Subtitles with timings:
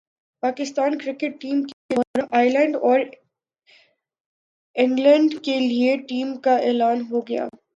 [0.43, 2.99] Pakistan cricket team کے دورہ Ireland اور
[4.75, 7.47] انگلینڈ کیلئے ٹیم کا اعلان ہو گیا